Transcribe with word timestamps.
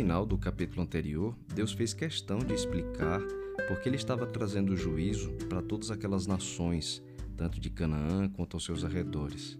final 0.00 0.24
do 0.24 0.38
capítulo 0.38 0.80
anterior, 0.80 1.36
Deus 1.54 1.72
fez 1.72 1.92
questão 1.92 2.38
de 2.38 2.54
explicar 2.54 3.20
porque 3.68 3.86
ele 3.86 3.96
estava 3.96 4.26
trazendo 4.26 4.74
juízo 4.74 5.30
para 5.46 5.60
todas 5.60 5.90
aquelas 5.90 6.26
nações, 6.26 7.02
tanto 7.36 7.60
de 7.60 7.68
Canaã 7.68 8.26
quanto 8.30 8.56
aos 8.56 8.64
seus 8.64 8.82
arredores. 8.82 9.58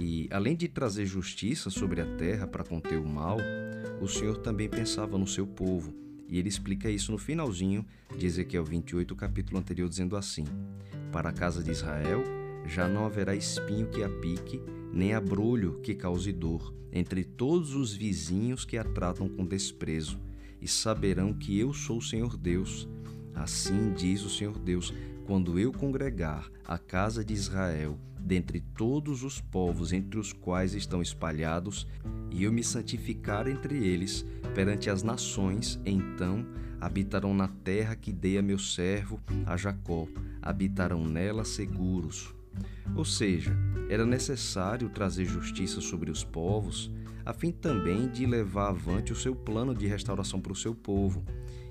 E 0.00 0.28
além 0.32 0.56
de 0.56 0.66
trazer 0.66 1.04
justiça 1.04 1.68
sobre 1.68 2.00
a 2.00 2.06
terra 2.16 2.46
para 2.46 2.64
conter 2.64 2.98
o 2.98 3.06
mal, 3.06 3.36
o 4.00 4.08
Senhor 4.08 4.38
também 4.38 4.66
pensava 4.66 5.18
no 5.18 5.26
seu 5.26 5.46
povo, 5.46 5.94
e 6.26 6.38
ele 6.38 6.48
explica 6.48 6.88
isso 6.88 7.12
no 7.12 7.18
finalzinho 7.18 7.84
de 8.16 8.24
Ezequiel 8.24 8.64
28, 8.64 9.14
capítulo 9.14 9.58
anterior, 9.58 9.90
dizendo 9.90 10.16
assim: 10.16 10.46
Para 11.12 11.28
a 11.28 11.34
casa 11.34 11.62
de 11.62 11.70
Israel 11.70 12.24
já 12.64 12.88
não 12.88 13.04
haverá 13.04 13.34
espinho 13.34 13.88
que 13.88 14.02
a 14.02 14.08
pique, 14.08 14.58
nem 14.92 15.14
abrolho 15.14 15.80
que 15.82 15.94
cause 15.94 16.32
dor, 16.32 16.74
entre 16.92 17.24
todos 17.24 17.74
os 17.74 17.92
vizinhos 17.94 18.64
que 18.64 18.78
a 18.78 18.84
tratam 18.84 19.28
com 19.28 19.44
desprezo, 19.44 20.18
e 20.60 20.66
saberão 20.66 21.32
que 21.32 21.58
eu 21.58 21.72
sou 21.72 21.98
o 21.98 22.02
Senhor 22.02 22.36
Deus. 22.36 22.88
Assim 23.34 23.92
diz 23.92 24.24
o 24.24 24.30
Senhor 24.30 24.58
Deus: 24.58 24.92
quando 25.26 25.58
eu 25.58 25.72
congregar 25.72 26.50
a 26.64 26.78
casa 26.78 27.24
de 27.24 27.34
Israel 27.34 27.98
dentre 28.18 28.60
todos 28.60 29.22
os 29.22 29.40
povos 29.40 29.92
entre 29.92 30.18
os 30.18 30.32
quais 30.32 30.74
estão 30.74 31.00
espalhados, 31.00 31.86
e 32.30 32.42
eu 32.42 32.52
me 32.52 32.64
santificar 32.64 33.46
entre 33.46 33.86
eles 33.86 34.26
perante 34.52 34.90
as 34.90 35.04
nações, 35.04 35.80
então 35.86 36.44
habitarão 36.80 37.32
na 37.32 37.46
terra 37.46 37.94
que 37.94 38.12
dei 38.12 38.36
a 38.36 38.42
meu 38.42 38.58
servo, 38.58 39.20
a 39.46 39.56
Jacó, 39.56 40.08
habitarão 40.42 41.06
nela 41.06 41.44
seguros. 41.44 42.34
Ou 42.96 43.04
seja, 43.04 43.56
era 43.88 44.04
necessário 44.04 44.88
trazer 44.88 45.24
justiça 45.24 45.80
sobre 45.80 46.10
os 46.10 46.24
povos, 46.24 46.90
a 47.24 47.32
fim 47.32 47.50
também 47.50 48.08
de 48.08 48.26
levar 48.26 48.68
avante 48.68 49.12
o 49.12 49.16
seu 49.16 49.34
plano 49.34 49.74
de 49.74 49.86
restauração 49.86 50.40
para 50.40 50.52
o 50.52 50.56
seu 50.56 50.74
povo, 50.74 51.24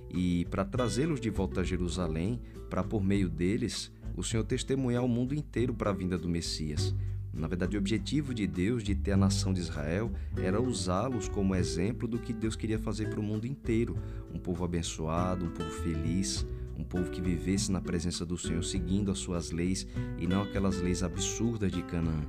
e 0.09 0.45
para 0.45 0.63
trazê-los 0.63 1.19
de 1.19 1.29
volta 1.29 1.61
a 1.61 1.63
Jerusalém, 1.63 2.39
para 2.69 2.83
por 2.83 3.03
meio 3.03 3.29
deles 3.29 3.91
o 4.15 4.23
Senhor 4.23 4.43
testemunhar 4.43 5.03
o 5.03 5.09
mundo 5.09 5.35
inteiro 5.35 5.73
para 5.73 5.89
a 5.89 5.93
vinda 5.93 6.17
do 6.17 6.29
Messias. 6.29 6.95
Na 7.33 7.47
verdade, 7.47 7.75
o 7.75 7.79
objetivo 7.79 8.33
de 8.33 8.47
Deus 8.47 8.81
de 8.81 8.95
ter 8.95 9.11
a 9.11 9.17
nação 9.17 9.51
de 9.51 9.59
Israel 9.59 10.09
era 10.37 10.61
usá-los 10.61 11.27
como 11.27 11.53
exemplo 11.53 12.07
do 12.07 12.17
que 12.17 12.31
Deus 12.31 12.55
queria 12.55 12.79
fazer 12.79 13.09
para 13.09 13.19
o 13.19 13.23
mundo 13.23 13.45
inteiro: 13.45 13.97
um 14.33 14.39
povo 14.39 14.63
abençoado, 14.63 15.45
um 15.45 15.49
povo 15.49 15.69
feliz, 15.69 16.45
um 16.77 16.83
povo 16.83 17.09
que 17.09 17.21
vivesse 17.21 17.71
na 17.71 17.81
presença 17.81 18.25
do 18.25 18.37
Senhor 18.37 18.63
seguindo 18.63 19.11
as 19.11 19.19
suas 19.19 19.51
leis 19.51 19.87
e 20.17 20.27
não 20.27 20.43
aquelas 20.43 20.81
leis 20.81 21.03
absurdas 21.03 21.71
de 21.71 21.81
Canaã. 21.83 22.21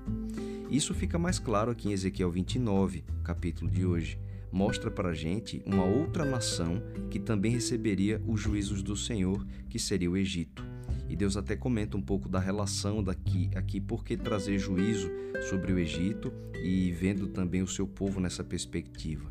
Isso 0.70 0.94
fica 0.94 1.18
mais 1.18 1.38
claro 1.38 1.70
aqui 1.70 1.88
em 1.88 1.92
Ezequiel 1.92 2.30
29, 2.30 3.04
capítulo 3.22 3.70
de 3.70 3.86
hoje. 3.86 4.18
Mostra 4.50 4.90
para 4.90 5.10
a 5.10 5.14
gente 5.14 5.62
uma 5.66 5.84
outra 5.84 6.24
nação 6.24 6.82
que 7.10 7.18
também 7.18 7.52
receberia 7.52 8.22
os 8.26 8.40
juízos 8.40 8.82
do 8.82 8.96
Senhor, 8.96 9.46
que 9.68 9.78
seria 9.78 10.10
o 10.10 10.16
Egito. 10.16 10.64
E 11.08 11.14
Deus 11.14 11.36
até 11.36 11.54
comenta 11.54 11.96
um 11.96 12.02
pouco 12.02 12.28
da 12.28 12.40
relação 12.40 13.02
daqui, 13.02 13.50
aqui, 13.54 13.80
por 13.80 14.04
que 14.04 14.16
trazer 14.16 14.58
juízo 14.58 15.10
sobre 15.48 15.72
o 15.72 15.78
Egito 15.78 16.32
e 16.64 16.90
vendo 16.92 17.28
também 17.28 17.62
o 17.62 17.68
seu 17.68 17.86
povo 17.86 18.18
nessa 18.18 18.42
perspectiva. 18.42 19.30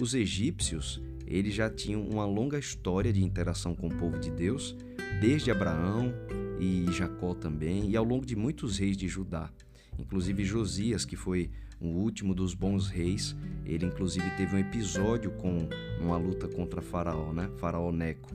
Os 0.00 0.14
egípcios, 0.14 0.98
eles 1.26 1.52
já 1.52 1.68
tinham 1.68 2.02
uma 2.02 2.24
longa 2.24 2.58
história 2.58 3.12
de 3.12 3.22
interação 3.22 3.74
com 3.74 3.86
o 3.86 3.94
povo 3.94 4.18
de 4.18 4.30
Deus, 4.30 4.74
desde 5.20 5.50
Abraão 5.50 6.14
e 6.58 6.90
Jacó 6.90 7.34
também, 7.34 7.90
e 7.90 7.94
ao 7.98 8.02
longo 8.02 8.24
de 8.24 8.34
muitos 8.34 8.78
reis 8.78 8.96
de 8.96 9.06
Judá. 9.06 9.50
Inclusive 9.98 10.42
Josias, 10.42 11.04
que 11.04 11.16
foi 11.16 11.50
o 11.78 11.88
último 11.88 12.34
dos 12.34 12.54
bons 12.54 12.88
reis, 12.88 13.36
ele 13.66 13.84
inclusive 13.84 14.24
teve 14.38 14.56
um 14.56 14.58
episódio 14.58 15.32
com 15.32 15.68
uma 16.00 16.16
luta 16.16 16.48
contra 16.48 16.80
Faraó, 16.80 17.34
né? 17.34 17.50
Faraó 17.58 17.92
Neco. 17.92 18.30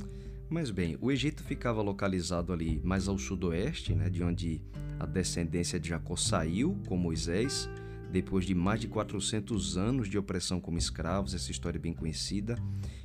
Mas 0.47 0.69
bem, 0.69 0.99
o 1.01 1.11
Egito 1.11 1.43
ficava 1.43 1.81
localizado 1.81 2.53
ali 2.53 2.79
mais 2.83 3.07
ao 3.07 3.17
sudoeste, 3.17 3.95
né, 3.95 4.07
de 4.07 4.23
onde 4.23 4.61
a 4.99 5.07
descendência 5.07 5.79
de 5.79 5.89
Jacó 5.89 6.15
saiu 6.15 6.77
com 6.87 6.95
Moisés, 6.95 7.67
depois 8.15 8.45
de 8.45 8.55
mais 8.55 8.79
de 8.79 8.87
400 8.87 9.75
anos 9.75 10.07
de 10.07 10.17
opressão 10.17 10.61
como 10.61 10.77
escravos, 10.77 11.33
essa 11.33 11.51
história 11.51 11.77
é 11.77 11.81
bem 11.81 11.91
conhecida. 11.91 12.57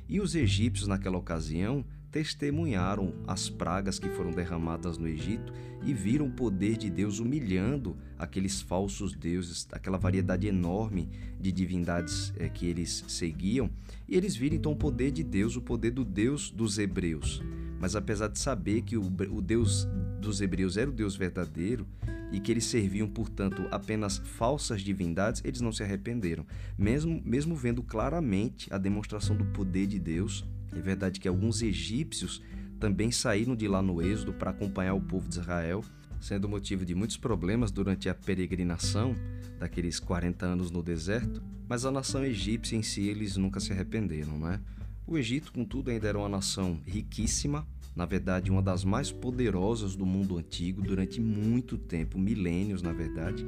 E 0.07 0.21
os 0.21 0.35
egípcios, 0.35 0.87
naquela 0.87 1.17
ocasião, 1.17 1.83
testemunharam 2.09 3.13
as 3.27 3.49
pragas 3.49 3.99
que 3.99 4.07
foram 4.07 4.31
derramadas 4.31 4.97
no 4.97 5.09
Egito 5.09 5.51
e 5.83 5.93
viram 5.93 6.27
o 6.27 6.31
poder 6.31 6.77
de 6.77 6.89
Deus 6.89 7.19
humilhando 7.19 7.97
aqueles 8.17 8.61
falsos 8.61 9.13
deuses, 9.13 9.67
aquela 9.73 9.97
variedade 9.97 10.47
enorme 10.47 11.09
de 11.37 11.51
divindades 11.51 12.33
é, 12.37 12.47
que 12.47 12.65
eles 12.65 13.03
seguiam. 13.09 13.69
E 14.07 14.15
eles 14.15 14.33
viram 14.33 14.55
então 14.55 14.71
o 14.71 14.77
poder 14.77 15.11
de 15.11 15.25
Deus, 15.25 15.57
o 15.57 15.61
poder 15.61 15.91
do 15.91 16.05
Deus 16.05 16.49
dos 16.49 16.77
hebreus. 16.77 17.43
Mas 17.81 17.97
apesar 17.97 18.29
de 18.29 18.39
saber 18.39 18.83
que 18.83 18.95
o, 18.95 19.03
o 19.29 19.41
Deus 19.41 19.85
dos 20.21 20.39
hebreus 20.39 20.77
era 20.77 20.89
o 20.89 20.93
Deus 20.93 21.17
verdadeiro 21.17 21.85
e 22.31 22.39
que 22.39 22.51
eles 22.51 22.65
serviam, 22.65 23.07
portanto, 23.07 23.67
apenas 23.71 24.17
falsas 24.17 24.81
divindades, 24.81 25.41
eles 25.43 25.61
não 25.61 25.71
se 25.71 25.83
arrependeram, 25.83 26.45
mesmo, 26.77 27.21
mesmo 27.25 27.55
vendo 27.55 27.83
claramente 27.83 28.73
a 28.73 28.77
demonstração 28.77 29.35
do 29.35 29.45
poder 29.45 29.87
de 29.87 29.99
Deus 29.99 30.45
é 30.73 30.79
verdade 30.79 31.19
que 31.19 31.27
alguns 31.27 31.61
egípcios 31.61 32.41
também 32.79 33.11
saíram 33.11 33.55
de 33.55 33.67
lá 33.67 33.81
no 33.81 34.01
Êxodo 34.01 34.33
para 34.33 34.51
acompanhar 34.51 34.93
o 34.93 35.01
povo 35.01 35.27
de 35.27 35.39
Israel, 35.39 35.83
sendo 36.19 36.47
motivo 36.47 36.85
de 36.85 36.95
muitos 36.95 37.17
problemas 37.17 37.71
durante 37.71 38.09
a 38.09 38.15
peregrinação 38.15 39.13
daqueles 39.59 39.99
40 39.99 40.45
anos 40.45 40.71
no 40.71 40.81
deserto, 40.81 41.43
mas 41.67 41.85
a 41.85 41.91
nação 41.91 42.23
egípcia 42.23 42.75
em 42.75 42.81
si 42.81 43.07
eles 43.07 43.37
nunca 43.37 43.59
se 43.59 43.71
arrependeram, 43.71 44.39
não 44.39 44.49
é? 44.49 44.59
O 45.05 45.17
Egito, 45.17 45.51
contudo, 45.51 45.91
ainda 45.91 46.07
era 46.07 46.17
uma 46.17 46.29
nação 46.29 46.79
riquíssima, 46.85 47.67
na 47.95 48.05
verdade, 48.05 48.49
uma 48.49 48.61
das 48.61 48.83
mais 48.83 49.11
poderosas 49.11 49.95
do 49.95 50.05
mundo 50.05 50.37
antigo 50.37 50.81
durante 50.81 51.19
muito 51.19 51.77
tempo, 51.77 52.17
milênios, 52.17 52.81
na 52.81 52.93
verdade, 52.93 53.45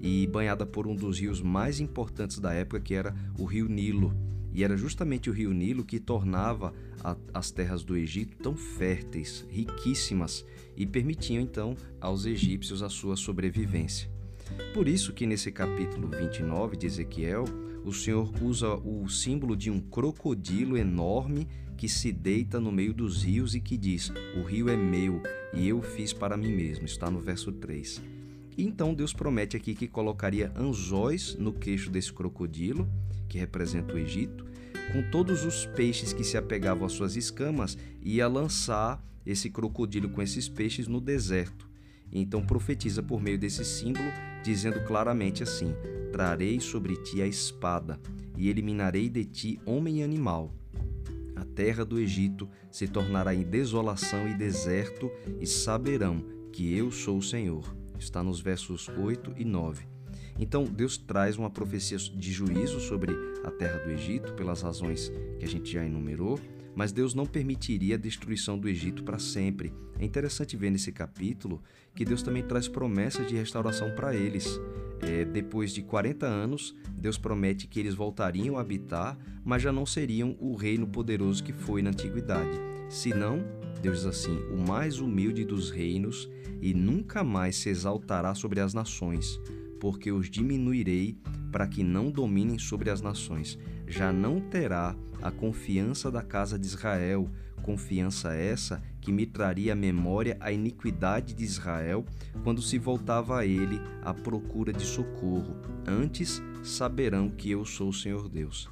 e 0.00 0.26
banhada 0.26 0.66
por 0.66 0.86
um 0.86 0.94
dos 0.94 1.20
rios 1.20 1.40
mais 1.40 1.80
importantes 1.80 2.38
da 2.38 2.52
época, 2.52 2.80
que 2.80 2.94
era 2.94 3.14
o 3.38 3.44
Rio 3.44 3.68
Nilo. 3.68 4.12
E 4.52 4.64
era 4.64 4.76
justamente 4.76 5.28
o 5.28 5.32
rio 5.34 5.52
Nilo 5.52 5.84
que 5.84 6.00
tornava 6.00 6.72
a, 7.04 7.14
as 7.34 7.50
terras 7.50 7.84
do 7.84 7.96
Egito 7.96 8.38
tão 8.38 8.56
férteis, 8.56 9.46
riquíssimas 9.50 10.44
e 10.76 10.86
permitiam 10.86 11.42
então 11.42 11.76
aos 12.00 12.24
egípcios 12.24 12.82
a 12.82 12.88
sua 12.88 13.16
sobrevivência. 13.16 14.10
Por 14.72 14.88
isso 14.88 15.12
que 15.12 15.26
nesse 15.26 15.52
capítulo 15.52 16.08
29 16.08 16.76
de 16.76 16.86
Ezequiel, 16.86 17.44
o 17.84 17.92
Senhor 17.92 18.32
usa 18.42 18.74
o 18.74 19.08
símbolo 19.08 19.56
de 19.56 19.70
um 19.70 19.78
crocodilo 19.78 20.76
enorme 20.76 21.46
que 21.76 21.88
se 21.88 22.10
deita 22.10 22.58
no 22.58 22.72
meio 22.72 22.94
dos 22.94 23.22
rios 23.22 23.54
e 23.54 23.60
que 23.60 23.76
diz: 23.76 24.10
O 24.36 24.42
rio 24.42 24.68
é 24.68 24.76
meu 24.76 25.22
e 25.52 25.68
eu 25.68 25.82
fiz 25.82 26.12
para 26.12 26.36
mim 26.36 26.52
mesmo. 26.52 26.86
Está 26.86 27.10
no 27.10 27.20
verso 27.20 27.52
3. 27.52 28.02
Então 28.58 28.94
Deus 28.94 29.12
promete 29.12 29.56
aqui 29.56 29.74
que 29.74 29.86
colocaria 29.86 30.52
anzóis 30.56 31.36
no 31.36 31.52
queixo 31.52 31.90
desse 31.90 32.12
crocodilo, 32.12 32.88
que 33.28 33.38
representa 33.38 33.92
o 33.92 33.98
Egito, 33.98 34.46
com 34.92 35.02
todos 35.10 35.44
os 35.44 35.66
peixes 35.66 36.12
que 36.12 36.24
se 36.24 36.38
apegavam 36.38 36.86
às 36.86 36.92
suas 36.92 37.16
escamas, 37.16 37.76
e 38.02 38.14
ia 38.14 38.26
lançar 38.26 39.04
esse 39.26 39.50
crocodilo 39.50 40.08
com 40.08 40.22
esses 40.22 40.48
peixes 40.48 40.88
no 40.88 41.00
deserto. 41.00 41.68
Então 42.10 42.46
profetiza 42.46 43.02
por 43.02 43.20
meio 43.20 43.38
desse 43.38 43.64
símbolo, 43.64 44.10
dizendo 44.42 44.80
claramente 44.84 45.42
assim: 45.42 45.74
Trarei 46.12 46.58
sobre 46.60 46.96
ti 46.96 47.20
a 47.20 47.26
espada, 47.26 48.00
e 48.38 48.48
eliminarei 48.48 49.10
de 49.10 49.24
ti 49.24 49.60
homem 49.66 49.98
e 49.98 50.02
animal. 50.02 50.54
Terra 51.56 51.84
do 51.84 51.98
Egito 51.98 52.48
se 52.70 52.86
tornará 52.86 53.34
em 53.34 53.42
desolação 53.42 54.28
e 54.28 54.34
deserto, 54.34 55.10
e 55.40 55.46
saberão 55.46 56.24
que 56.52 56.72
eu 56.76 56.92
sou 56.92 57.18
o 57.18 57.22
Senhor 57.22 57.74
está 57.98 58.22
nos 58.22 58.40
versos 58.40 58.88
8 58.88 59.34
e 59.36 59.44
9. 59.44 59.86
Então, 60.38 60.64
Deus 60.64 60.98
traz 60.98 61.36
uma 61.36 61.50
profecia 61.50 61.96
de 61.96 62.32
juízo 62.32 62.78
sobre 62.80 63.12
a 63.44 63.50
terra 63.50 63.78
do 63.78 63.90
Egito, 63.90 64.34
pelas 64.34 64.62
razões 64.62 65.10
que 65.38 65.44
a 65.44 65.48
gente 65.48 65.72
já 65.72 65.84
enumerou, 65.84 66.38
mas 66.74 66.92
Deus 66.92 67.14
não 67.14 67.24
permitiria 67.24 67.94
a 67.94 67.98
destruição 67.98 68.58
do 68.58 68.68
Egito 68.68 69.02
para 69.02 69.18
sempre. 69.18 69.72
É 69.98 70.04
interessante 70.04 70.56
ver 70.56 70.70
nesse 70.70 70.92
capítulo 70.92 71.62
que 71.94 72.04
Deus 72.04 72.22
também 72.22 72.42
traz 72.42 72.68
promessas 72.68 73.26
de 73.26 73.34
restauração 73.34 73.94
para 73.94 74.14
eles. 74.14 74.60
É, 75.02 75.24
depois 75.24 75.72
de 75.72 75.82
40 75.82 76.26
anos, 76.26 76.74
Deus 76.92 77.18
promete 77.18 77.66
que 77.66 77.78
eles 77.78 77.94
voltariam 77.94 78.56
a 78.56 78.60
habitar, 78.60 79.18
mas 79.44 79.62
já 79.62 79.72
não 79.72 79.84
seriam 79.84 80.36
o 80.40 80.54
reino 80.54 80.86
poderoso 80.86 81.44
que 81.44 81.52
foi 81.52 81.82
na 81.82 81.90
antiguidade. 81.90 82.58
Senão, 82.88 83.44
Deus 83.82 83.98
diz 83.98 84.06
assim: 84.06 84.38
o 84.50 84.56
mais 84.56 85.00
humilde 85.00 85.44
dos 85.44 85.70
reinos 85.70 86.28
e 86.60 86.72
nunca 86.72 87.22
mais 87.22 87.56
se 87.56 87.68
exaltará 87.68 88.34
sobre 88.34 88.60
as 88.60 88.72
nações, 88.72 89.40
porque 89.78 90.10
os 90.10 90.30
diminuirei 90.30 91.18
para 91.52 91.66
que 91.66 91.82
não 91.82 92.10
dominem 92.10 92.58
sobre 92.58 92.90
as 92.90 93.00
nações. 93.00 93.58
Já 93.86 94.12
não 94.12 94.40
terá 94.40 94.96
a 95.22 95.30
confiança 95.30 96.10
da 96.10 96.22
casa 96.22 96.58
de 96.58 96.66
Israel, 96.66 97.30
confiança 97.62 98.34
essa 98.34 98.82
que 99.00 99.12
me 99.12 99.26
traria 99.26 99.72
à 99.72 99.76
memória 99.76 100.36
a 100.40 100.52
iniquidade 100.52 101.34
de 101.34 101.44
Israel 101.44 102.04
quando 102.42 102.60
se 102.60 102.78
voltava 102.78 103.38
a 103.38 103.46
ele 103.46 103.80
à 104.02 104.12
procura 104.12 104.72
de 104.72 104.84
socorro. 104.84 105.56
Antes 105.86 106.42
saberão 106.62 107.28
que 107.28 107.50
eu 107.50 107.64
sou 107.64 107.88
o 107.88 107.94
Senhor 107.94 108.28
Deus. 108.28 108.68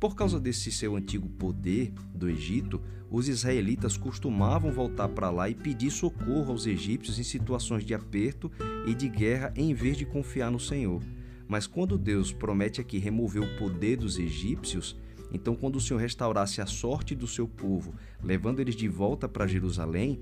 Por 0.00 0.14
causa 0.14 0.38
desse 0.38 0.70
seu 0.70 0.94
antigo 0.94 1.28
poder 1.28 1.92
do 2.14 2.28
Egito, 2.28 2.80
os 3.10 3.28
israelitas 3.28 3.96
costumavam 3.96 4.70
voltar 4.70 5.08
para 5.08 5.30
lá 5.30 5.48
e 5.48 5.54
pedir 5.54 5.90
socorro 5.90 6.52
aos 6.52 6.66
egípcios 6.66 7.18
em 7.18 7.24
situações 7.24 7.84
de 7.84 7.94
aperto 7.94 8.50
e 8.86 8.94
de 8.94 9.08
guerra 9.08 9.52
em 9.56 9.74
vez 9.74 9.96
de 9.96 10.06
confiar 10.06 10.50
no 10.50 10.60
Senhor. 10.60 11.02
Mas 11.48 11.66
quando 11.66 11.96
Deus 11.96 12.32
promete 12.32 12.80
aqui 12.80 12.98
remover 12.98 13.42
o 13.42 13.58
poder 13.58 13.96
dos 13.96 14.18
egípcios, 14.18 14.96
então 15.32 15.56
quando 15.56 15.76
o 15.76 15.80
Senhor 15.80 15.98
restaurasse 15.98 16.60
a 16.60 16.66
sorte 16.66 17.14
do 17.14 17.26
seu 17.26 17.48
povo, 17.48 17.94
levando 18.22 18.60
eles 18.60 18.76
de 18.76 18.86
volta 18.86 19.28
para 19.28 19.46
Jerusalém, 19.46 20.20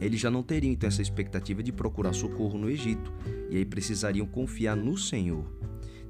eles 0.00 0.20
já 0.20 0.30
não 0.30 0.42
teriam 0.42 0.72
então 0.72 0.88
essa 0.88 1.02
expectativa 1.02 1.62
de 1.62 1.72
procurar 1.72 2.12
socorro 2.12 2.58
no 2.58 2.68
Egito, 2.68 3.12
e 3.50 3.56
aí 3.56 3.64
precisariam 3.64 4.26
confiar 4.26 4.76
no 4.76 4.96
Senhor. 4.98 5.44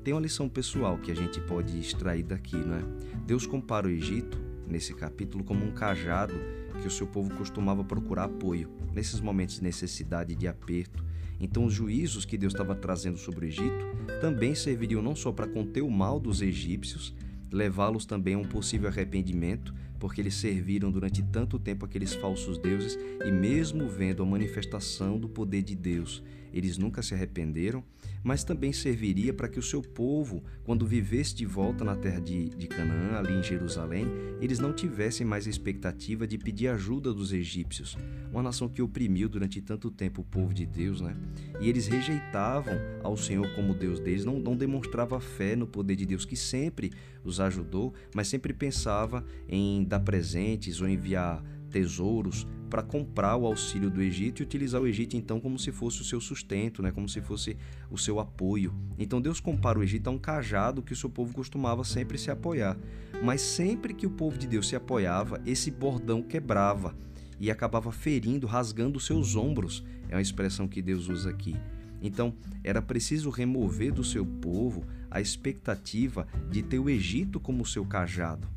Tem 0.02 0.12
uma 0.12 0.20
lição 0.20 0.48
pessoal 0.48 0.98
que 0.98 1.12
a 1.12 1.14
gente 1.14 1.40
pode 1.42 1.78
extrair 1.78 2.24
daqui, 2.24 2.56
não 2.56 2.74
é? 2.74 2.82
Deus 3.24 3.46
compara 3.46 3.86
o 3.86 3.90
Egito, 3.90 4.40
nesse 4.66 4.94
capítulo, 4.94 5.44
como 5.44 5.64
um 5.64 5.72
cajado 5.72 6.34
que 6.80 6.88
o 6.88 6.90
seu 6.90 7.06
povo 7.06 7.32
costumava 7.36 7.84
procurar 7.84 8.24
apoio 8.24 8.68
nesses 8.92 9.20
momentos 9.20 9.56
de 9.56 9.62
necessidade 9.62 10.34
de 10.34 10.48
aperto. 10.48 11.04
Então, 11.42 11.64
os 11.64 11.74
juízos 11.74 12.24
que 12.24 12.38
Deus 12.38 12.52
estava 12.52 12.72
trazendo 12.72 13.18
sobre 13.18 13.44
o 13.44 13.48
Egito 13.48 13.84
também 14.20 14.54
serviriam 14.54 15.02
não 15.02 15.16
só 15.16 15.32
para 15.32 15.48
conter 15.48 15.82
o 15.82 15.90
mal 15.90 16.20
dos 16.20 16.40
egípcios, 16.40 17.12
levá-los 17.50 18.06
também 18.06 18.34
a 18.34 18.38
um 18.38 18.44
possível 18.44 18.88
arrependimento, 18.88 19.74
porque 19.98 20.20
eles 20.20 20.34
serviram 20.34 20.90
durante 20.90 21.20
tanto 21.20 21.58
tempo 21.58 21.84
aqueles 21.84 22.14
falsos 22.14 22.58
deuses 22.58 22.96
e, 23.24 23.30
mesmo 23.32 23.88
vendo 23.88 24.22
a 24.22 24.26
manifestação 24.26 25.18
do 25.18 25.28
poder 25.28 25.62
de 25.62 25.74
Deus, 25.74 26.22
eles 26.54 26.78
nunca 26.78 27.02
se 27.02 27.12
arrependeram, 27.12 27.82
mas 28.22 28.44
também 28.44 28.72
serviria 28.72 29.32
para 29.32 29.48
que 29.48 29.58
o 29.58 29.62
seu 29.62 29.82
povo, 29.82 30.42
quando 30.64 30.86
vivesse 30.86 31.34
de 31.34 31.44
volta 31.44 31.84
na 31.84 31.96
terra 31.96 32.20
de, 32.20 32.48
de 32.50 32.66
Canaã, 32.66 33.18
ali 33.18 33.34
em 33.34 33.42
Jerusalém, 33.42 34.06
eles 34.40 34.58
não 34.58 34.72
tivessem 34.72 35.26
mais 35.26 35.46
a 35.46 35.50
expectativa 35.50 36.26
de 36.26 36.38
pedir 36.38 36.68
ajuda 36.68 37.12
dos 37.12 37.32
egípcios, 37.32 37.96
uma 38.30 38.42
nação 38.42 38.68
que 38.68 38.82
oprimiu 38.82 39.28
durante 39.28 39.60
tanto 39.60 39.90
tempo 39.90 40.22
o 40.22 40.24
povo 40.24 40.54
de 40.54 40.66
Deus, 40.66 41.00
né? 41.00 41.16
E 41.60 41.68
eles 41.68 41.86
rejeitavam 41.86 42.74
ao 43.02 43.16
Senhor 43.16 43.48
como 43.54 43.74
Deus 43.74 44.00
deles, 44.00 44.24
não, 44.24 44.38
não 44.38 44.56
demonstrava 44.56 45.20
fé 45.20 45.56
no 45.56 45.66
poder 45.66 45.96
de 45.96 46.06
Deus 46.06 46.24
que 46.24 46.36
sempre 46.36 46.92
os 47.24 47.40
ajudou, 47.40 47.92
mas 48.14 48.28
sempre 48.28 48.52
pensava 48.52 49.24
em 49.48 49.84
dar 49.84 50.00
presentes 50.00 50.80
ou 50.80 50.88
enviar 50.88 51.42
tesouros 51.72 52.46
para 52.70 52.82
comprar 52.82 53.36
o 53.36 53.46
auxílio 53.46 53.90
do 53.90 54.00
Egito 54.00 54.40
e 54.40 54.44
utilizar 54.44 54.80
o 54.80 54.86
Egito 54.86 55.16
então 55.16 55.40
como 55.40 55.58
se 55.58 55.72
fosse 55.72 56.00
o 56.00 56.04
seu 56.04 56.20
sustento, 56.20 56.82
né? 56.82 56.90
como 56.90 57.08
se 57.08 57.20
fosse 57.20 57.56
o 57.90 57.98
seu 57.98 58.20
apoio. 58.20 58.74
Então 58.98 59.20
Deus 59.20 59.40
compara 59.40 59.78
o 59.78 59.82
Egito 59.82 60.08
a 60.08 60.10
um 60.10 60.18
cajado 60.18 60.82
que 60.82 60.92
o 60.92 60.96
seu 60.96 61.10
povo 61.10 61.34
costumava 61.34 61.84
sempre 61.84 62.16
se 62.16 62.30
apoiar. 62.30 62.78
Mas 63.22 63.40
sempre 63.40 63.92
que 63.92 64.06
o 64.06 64.10
povo 64.10 64.38
de 64.38 64.46
Deus 64.46 64.68
se 64.68 64.76
apoiava, 64.76 65.40
esse 65.44 65.70
bordão 65.70 66.22
quebrava 66.22 66.96
e 67.38 67.50
acabava 67.50 67.92
ferindo, 67.92 68.46
rasgando 68.46 68.98
seus 69.00 69.36
ombros. 69.36 69.84
É 70.08 70.14
uma 70.14 70.22
expressão 70.22 70.66
que 70.66 70.80
Deus 70.80 71.08
usa 71.08 71.28
aqui. 71.28 71.56
Então, 72.00 72.34
era 72.64 72.80
preciso 72.80 73.30
remover 73.30 73.92
do 73.92 74.02
seu 74.02 74.24
povo 74.24 74.84
a 75.10 75.20
expectativa 75.20 76.26
de 76.50 76.62
ter 76.62 76.78
o 76.78 76.88
Egito 76.88 77.38
como 77.38 77.66
seu 77.66 77.84
cajado 77.84 78.48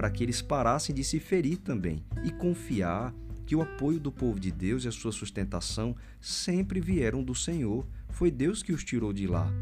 para 0.00 0.10
que 0.10 0.24
eles 0.24 0.40
parassem 0.40 0.94
de 0.94 1.04
se 1.04 1.20
ferir 1.20 1.58
também 1.58 2.02
e 2.24 2.30
confiar 2.30 3.14
que 3.44 3.54
o 3.54 3.60
apoio 3.60 4.00
do 4.00 4.10
povo 4.10 4.40
de 4.40 4.50
Deus 4.50 4.86
e 4.86 4.88
a 4.88 4.90
sua 4.90 5.12
sustentação 5.12 5.94
sempre 6.18 6.80
vieram 6.80 7.22
do 7.22 7.34
Senhor. 7.34 7.86
Foi 8.08 8.30
Deus 8.30 8.62
que 8.62 8.72
os 8.72 8.82
tirou 8.82 9.12
de 9.12 9.26
lá. 9.26 9.52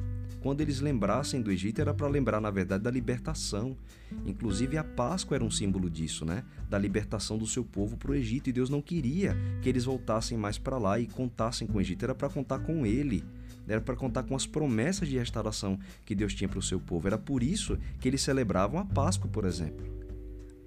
Quando 0.41 0.61
eles 0.61 0.79
lembrassem 0.81 1.43
do 1.43 1.51
Egito, 1.51 1.81
era 1.81 1.93
para 1.93 2.07
lembrar, 2.07 2.41
na 2.41 2.53
verdade, 2.53 2.85
da 2.85 2.91
libertação. 2.93 3.77
Inclusive, 4.25 4.79
a 4.79 4.85
Páscoa 4.85 5.35
era 5.35 5.45
um 5.45 5.51
símbolo 5.51 5.91
disso, 5.91 6.25
né? 6.25 6.45
Da 6.71 6.79
libertação 6.79 7.37
do 7.37 7.45
seu 7.45 7.65
povo 7.65 7.97
para 7.97 8.13
o 8.13 8.15
Egito. 8.15 8.49
E 8.49 8.53
Deus 8.53 8.71
não 8.71 8.81
queria 8.81 9.37
que 9.61 9.69
eles 9.69 9.87
voltassem 9.87 10.39
mais 10.39 10.57
para 10.57 10.79
lá 10.79 11.01
e 11.01 11.09
contassem 11.09 11.67
com 11.67 11.79
o 11.79 11.81
Egito, 11.81 12.05
era 12.05 12.15
para 12.15 12.29
contar 12.29 12.61
com 12.61 12.87
ele. 12.87 13.25
Era 13.67 13.81
para 13.81 13.97
contar 13.97 14.23
com 14.23 14.37
as 14.37 14.47
promessas 14.47 15.09
de 15.09 15.19
restauração 15.19 15.81
que 16.05 16.15
Deus 16.15 16.33
tinha 16.33 16.49
para 16.49 16.61
o 16.61 16.63
seu 16.63 16.79
povo. 16.79 17.09
Era 17.09 17.19
por 17.19 17.43
isso 17.43 17.77
que 17.99 18.07
eles 18.07 18.21
celebravam 18.23 18.79
a 18.79 18.85
Páscoa, 18.85 19.29
por 19.29 19.45
exemplo. 19.45 20.08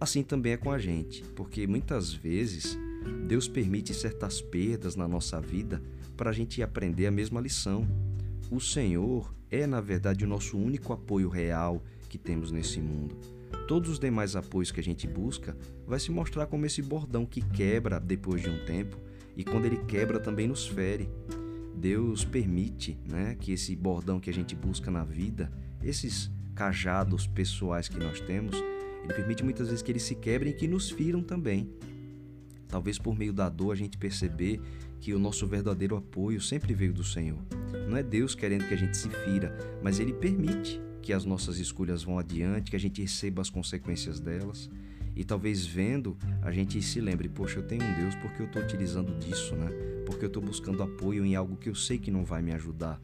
Assim 0.02 0.24
também 0.24 0.54
é 0.54 0.58
com 0.58 0.72
a 0.72 0.80
gente, 0.80 1.22
porque 1.36 1.68
muitas 1.68 2.12
vezes 2.12 2.76
Deus 3.28 3.48
permite 3.48 3.94
certas 3.94 4.42
perdas 4.42 4.96
na 4.96 5.08
nossa 5.08 5.40
vida 5.40 5.80
para 6.18 6.32
a 6.32 6.34
gente 6.34 6.64
aprender 6.64 7.06
a 7.06 7.12
mesma 7.12 7.40
lição. 7.40 7.88
O 8.50 8.60
Senhor 8.60 9.32
é, 9.52 9.68
na 9.68 9.80
verdade, 9.80 10.26
o 10.26 10.28
nosso 10.28 10.58
único 10.58 10.92
apoio 10.92 11.30
real 11.30 11.84
que 12.10 12.18
temos 12.18 12.52
nesse 12.52 12.82
mundo. 12.82 13.16
Todos 13.68 13.92
os 13.92 14.00
demais 14.00 14.36
apoios 14.36 14.72
que 14.72 14.80
a 14.80 14.84
gente 14.84 15.08
busca 15.08 15.56
vai 15.86 16.00
se 16.00 16.10
mostrar 16.10 16.48
como 16.48 16.66
esse 16.66 16.82
bordão 16.82 17.24
que 17.24 17.40
quebra 17.40 18.00
depois 18.00 18.42
de 18.42 18.50
um 18.50 18.66
tempo 18.66 18.98
e 19.38 19.44
quando 19.44 19.66
ele 19.66 19.78
quebra 19.86 20.20
também 20.20 20.48
nos 20.48 20.66
fere. 20.66 21.08
Deus 21.76 22.26
permite 22.26 22.98
né, 23.08 23.38
que 23.40 23.52
esse 23.52 23.76
bordão 23.76 24.20
que 24.20 24.32
a 24.32 24.34
gente 24.34 24.56
busca 24.56 24.90
na 24.90 25.04
vida, 25.04 25.52
esses 25.84 26.32
cajados 26.56 27.28
pessoais 27.28 27.88
que 27.88 28.00
nós 28.00 28.20
temos, 28.20 28.56
ele 29.04 29.14
permite 29.14 29.44
muitas 29.44 29.68
vezes 29.68 29.82
que 29.82 29.92
eles 29.92 30.04
se 30.04 30.16
quebrem 30.16 30.52
e 30.52 30.56
que 30.56 30.68
nos 30.68 30.90
firam 30.90 31.22
também. 31.22 31.70
Talvez 32.68 32.98
por 32.98 33.18
meio 33.18 33.34
da 33.34 33.50
dor 33.50 33.74
a 33.74 33.76
gente 33.76 33.98
perceber 33.98 34.62
que 35.00 35.14
o 35.14 35.20
nosso 35.20 35.46
verdadeiro 35.48 35.96
apoio 35.96 36.40
sempre 36.40 36.74
veio 36.74 36.94
do 36.94 37.04
Senhor. 37.04 37.40
Não 37.90 37.98
é 37.98 38.04
Deus 38.04 38.36
querendo 38.36 38.68
que 38.68 38.74
a 38.74 38.78
gente 38.78 38.96
se 38.96 39.10
fira, 39.10 39.58
mas 39.82 40.00
Ele 40.00 40.14
permite 40.14 40.80
que 41.02 41.12
as 41.12 41.26
nossas 41.26 41.58
escolhas 41.58 42.04
vão 42.04 42.20
adiante, 42.20 42.70
que 42.70 42.76
a 42.76 42.80
gente 42.80 43.02
receba 43.02 43.42
as 43.42 43.50
consequências 43.50 44.20
delas. 44.20 44.70
E 45.16 45.26
talvez 45.26 45.66
vendo, 45.66 46.16
a 46.42 46.52
gente 46.52 46.82
se 46.82 47.02
lembre, 47.02 47.28
poxa, 47.28 47.60
eu 47.60 47.64
tenho 47.64 47.84
um 47.84 47.96
Deus 47.96 48.16
porque 48.16 48.42
eu 48.42 48.46
estou 48.46 48.62
utilizando 48.62 49.18
disso, 49.18 49.56
né? 49.56 49.70
Porque 50.06 50.24
eu 50.24 50.28
estou 50.28 50.42
buscando 50.42 50.84
apoio 50.84 51.26
em 51.26 51.36
algo 51.36 51.58
que 51.58 51.68
eu 51.68 51.76
sei 51.76 51.98
que 51.98 52.12
não 52.12 52.24
vai 52.24 52.42
me 52.42 52.54
ajudar, 52.54 53.02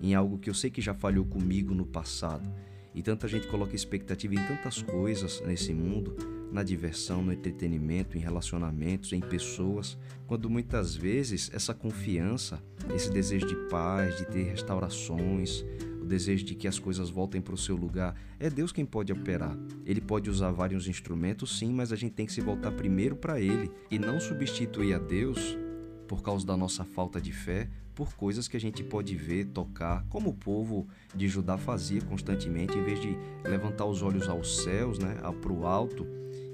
em 0.00 0.14
algo 0.14 0.38
que 0.38 0.48
eu 0.48 0.54
sei 0.54 0.70
que 0.70 0.80
já 0.80 0.94
falhou 0.94 1.26
comigo 1.26 1.74
no 1.74 1.84
passado. 1.84 2.48
E 2.94 3.02
tanta 3.02 3.28
gente 3.28 3.46
coloca 3.46 3.76
expectativa 3.76 4.34
em 4.34 4.46
tantas 4.46 4.82
coisas 4.82 5.40
nesse 5.46 5.72
mundo, 5.72 6.16
na 6.50 6.62
diversão, 6.62 7.22
no 7.22 7.32
entretenimento, 7.32 8.18
em 8.18 8.20
relacionamentos, 8.20 9.12
em 9.12 9.20
pessoas, 9.20 9.96
quando 10.26 10.50
muitas 10.50 10.96
vezes 10.96 11.50
essa 11.54 11.72
confiança, 11.72 12.60
esse 12.94 13.10
desejo 13.10 13.46
de 13.46 13.54
paz, 13.68 14.16
de 14.16 14.26
ter 14.26 14.44
restaurações, 14.44 15.64
o 16.00 16.04
desejo 16.04 16.44
de 16.44 16.54
que 16.54 16.66
as 16.66 16.78
coisas 16.78 17.08
voltem 17.08 17.40
para 17.40 17.54
o 17.54 17.58
seu 17.58 17.76
lugar, 17.76 18.14
é 18.40 18.50
Deus 18.50 18.72
quem 18.72 18.84
pode 18.84 19.12
operar. 19.12 19.56
Ele 19.86 20.00
pode 20.00 20.28
usar 20.28 20.50
vários 20.50 20.88
instrumentos, 20.88 21.58
sim, 21.58 21.72
mas 21.72 21.92
a 21.92 21.96
gente 21.96 22.14
tem 22.14 22.26
que 22.26 22.32
se 22.32 22.40
voltar 22.40 22.72
primeiro 22.72 23.14
para 23.14 23.40
Ele 23.40 23.70
e 23.90 23.98
não 23.98 24.18
substituir 24.18 24.94
a 24.94 24.98
Deus 24.98 25.56
por 26.08 26.22
causa 26.22 26.44
da 26.44 26.56
nossa 26.56 26.84
falta 26.84 27.20
de 27.20 27.32
fé 27.32 27.68
por 28.00 28.14
coisas 28.14 28.48
que 28.48 28.56
a 28.56 28.60
gente 28.60 28.82
pode 28.82 29.14
ver, 29.14 29.44
tocar, 29.44 30.06
como 30.08 30.30
o 30.30 30.34
povo 30.34 30.88
de 31.14 31.28
Judá 31.28 31.58
fazia 31.58 32.00
constantemente, 32.00 32.78
em 32.78 32.82
vez 32.82 32.98
de 32.98 33.14
levantar 33.44 33.84
os 33.84 34.00
olhos 34.00 34.26
aos 34.26 34.62
céus, 34.62 34.98
né, 34.98 35.16
para 35.42 35.52
o 35.52 35.66
alto, 35.66 36.06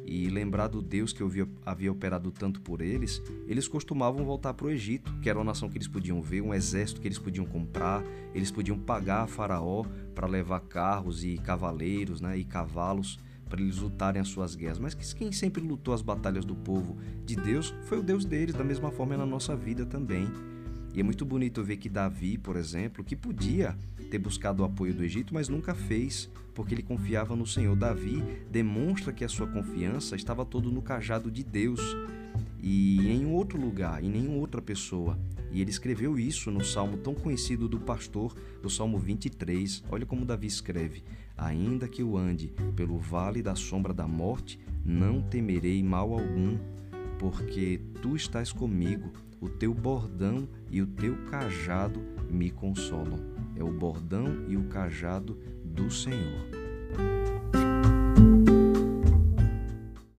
e 0.05 0.29
lembrar 0.29 0.67
do 0.67 0.83
Deus 0.83 1.13
que 1.13 1.23
havia, 1.23 1.49
havia 1.65 1.93
operado 1.93 2.33
tanto 2.33 2.61
por 2.61 2.81
eles, 2.81 3.23
eles 3.47 3.69
costumavam 3.69 4.25
voltar 4.25 4.55
para 4.55 4.67
o 4.67 4.71
Egito, 4.71 5.13
que 5.21 5.31
era 5.31 5.39
uma 5.39 5.45
nação 5.45 5.69
que 5.69 5.79
eles 5.79 5.87
podiam 5.87 6.21
ver, 6.21 6.41
um 6.41 6.53
exército 6.53 7.01
que 7.01 7.07
eles 7.07 7.19
podiam 7.19 7.47
comprar, 7.47 8.03
eles 8.35 8.51
podiam 8.51 8.77
pagar 8.77 9.23
a 9.23 9.27
Faraó 9.29 9.85
para 10.17 10.27
levar 10.27 10.61
carros 10.63 11.23
e 11.23 11.39
cavaleiros 11.39 12.21
né, 12.21 12.37
e 12.37 12.45
cavalos 12.45 13.21
para 13.49 13.61
eles 13.61 13.79
lutarem 13.79 14.21
as 14.21 14.29
suas 14.29 14.57
guerras. 14.57 14.81
Mas 14.81 14.95
quem 15.13 15.31
sempre 15.31 15.63
lutou 15.63 15.95
as 15.95 16.03
batalhas 16.03 16.45
do 16.45 16.57
povo 16.57 16.97
de 17.25 17.37
Deus 17.37 17.73
foi 17.85 17.99
o 17.99 18.03
Deus 18.03 18.25
deles, 18.25 18.57
da 18.57 18.65
mesma 18.65 18.91
forma 18.91 19.15
é 19.15 19.17
na 19.17 19.27
nossa 19.27 19.55
vida 19.55 19.87
também. 19.87 20.29
E 20.97 21.01
é 21.01 21.03
muito 21.03 21.27
bonito 21.27 21.63
ver 21.63 21.77
que 21.77 21.91
Davi, 21.91 22.39
por 22.39 22.57
exemplo, 22.57 23.05
que 23.05 23.15
podia 23.15 23.77
ter 24.11 24.19
buscado 24.19 24.63
o 24.63 24.65
apoio 24.65 24.95
do 24.95 25.05
Egito, 25.05 25.35
mas 25.35 25.47
nunca 25.47 25.75
fez, 25.75 26.27
porque 26.55 26.73
ele 26.73 26.83
confiava 26.83 27.37
no 27.37 27.47
Senhor. 27.47 27.77
Davi 27.77 28.25
demonstra 28.51 29.13
que 29.13 29.23
a 29.23 29.29
sua 29.29 29.47
confiança 29.47 30.17
estava 30.17 30.43
todo 30.43 30.71
no 30.71 30.81
cajado 30.81 31.31
de 31.31 31.45
Deus 31.45 31.81
e 32.63 33.11
em 33.11 33.27
outro 33.27 33.61
lugar, 33.61 34.03
em 34.03 34.09
nenhuma 34.09 34.39
outra 34.39 34.63
pessoa. 34.63 35.19
E 35.53 35.61
ele 35.61 35.69
escreveu 35.69 36.19
isso 36.19 36.51
no 36.51 36.65
salmo 36.65 36.97
tão 36.97 37.15
conhecido 37.15 37.69
do 37.69 37.79
pastor, 37.79 38.35
do 38.63 38.71
Salmo 38.71 38.99
23. 38.99 39.85
Olha 39.91 40.07
como 40.07 40.25
Davi 40.25 40.47
escreve: 40.47 41.05
Ainda 41.37 41.89
que 41.89 42.01
eu 42.01 42.17
ande 42.17 42.55
pelo 42.75 42.97
vale 42.97 43.43
da 43.43 43.55
sombra 43.55 43.93
da 43.93 44.09
morte, 44.09 44.59
não 44.83 45.21
temerei 45.21 45.83
mal 45.83 46.15
algum, 46.15 46.57
porque 47.19 47.83
tu 48.01 48.17
estás 48.17 48.51
comigo 48.51 49.13
o 49.47 49.49
teu 49.49 49.73
bordão 49.73 50.49
e 50.69 50.83
o 50.83 50.87
teu 50.87 51.17
cajado 51.31 52.01
me 52.29 52.51
consolam. 52.51 53.21
É 53.55 53.63
o 53.63 53.71
bordão 53.71 54.45
e 54.49 54.57
o 54.57 54.65
cajado 54.65 55.39
do 55.65 55.89
Senhor. 55.89 56.47